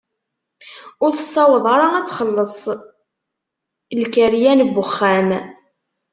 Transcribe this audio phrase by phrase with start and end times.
[1.03, 2.59] Ur tessaweḍ ara ad txelleṣ
[4.01, 5.29] lkaryan n uxxam.